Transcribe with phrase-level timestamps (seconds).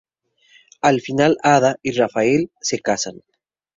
[0.81, 3.21] Al final Hada y Rafael se casan.